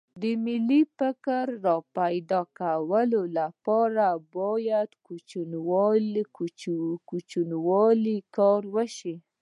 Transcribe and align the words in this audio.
د 0.21 0.23
ملي 0.45 0.81
فکر 0.97 1.43
راپیدا 1.67 2.41
کولو 2.59 3.21
لپاره 3.37 4.05
باید 4.35 4.89
له 6.13 6.21
کوچنیوالي 7.17 8.17
کار 8.37 8.61
وشي 8.75 9.15